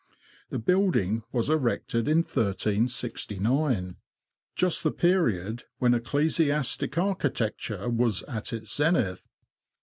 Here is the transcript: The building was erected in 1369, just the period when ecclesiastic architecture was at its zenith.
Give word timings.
The 0.49 0.57
building 0.57 1.21
was 1.31 1.47
erected 1.47 2.07
in 2.07 2.23
1369, 2.23 3.97
just 4.55 4.83
the 4.83 4.89
period 4.91 5.65
when 5.77 5.93
ecclesiastic 5.93 6.97
architecture 6.97 7.87
was 7.87 8.23
at 8.23 8.51
its 8.51 8.75
zenith. 8.75 9.27